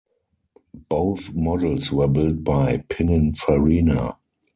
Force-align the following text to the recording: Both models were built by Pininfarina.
Both 0.89 1.31
models 1.31 1.91
were 1.91 2.07
built 2.07 2.43
by 2.43 2.77
Pininfarina. 2.89 4.17